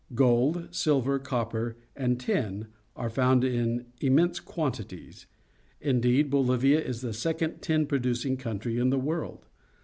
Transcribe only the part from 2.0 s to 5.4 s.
tin are found in immense quantities;